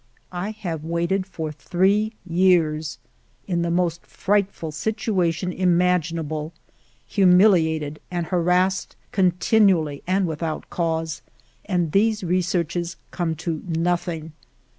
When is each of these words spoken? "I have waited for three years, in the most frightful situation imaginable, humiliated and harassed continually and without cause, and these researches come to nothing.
"I 0.31 0.49
have 0.49 0.83
waited 0.83 1.27
for 1.27 1.51
three 1.51 2.13
years, 2.25 2.97
in 3.47 3.61
the 3.61 3.69
most 3.69 4.03
frightful 4.03 4.71
situation 4.71 5.53
imaginable, 5.53 6.53
humiliated 7.05 7.99
and 8.09 8.25
harassed 8.25 8.95
continually 9.11 10.01
and 10.07 10.25
without 10.25 10.71
cause, 10.71 11.21
and 11.65 11.91
these 11.91 12.23
researches 12.23 12.95
come 13.11 13.35
to 13.45 13.61
nothing. 13.67 14.31